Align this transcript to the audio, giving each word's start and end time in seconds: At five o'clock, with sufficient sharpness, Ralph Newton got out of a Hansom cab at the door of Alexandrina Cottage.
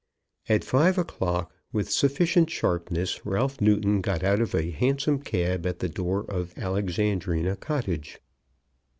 At 0.49 0.63
five 0.63 0.97
o'clock, 0.97 1.53
with 1.71 1.91
sufficient 1.91 2.49
sharpness, 2.49 3.23
Ralph 3.23 3.61
Newton 3.61 4.01
got 4.01 4.23
out 4.23 4.41
of 4.41 4.55
a 4.55 4.71
Hansom 4.71 5.19
cab 5.19 5.67
at 5.67 5.77
the 5.77 5.89
door 5.89 6.25
of 6.27 6.57
Alexandrina 6.57 7.55
Cottage. 7.55 8.19